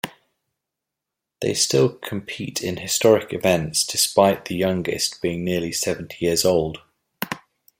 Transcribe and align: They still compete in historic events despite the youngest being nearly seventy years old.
They 1.41 1.53
still 1.53 1.87
compete 1.89 2.63
in 2.63 2.77
historic 2.77 3.33
events 3.33 3.85
despite 3.85 4.45
the 4.45 4.55
youngest 4.55 5.21
being 5.21 5.45
nearly 5.45 5.71
seventy 5.71 6.25
years 6.25 6.43
old. 6.43 6.79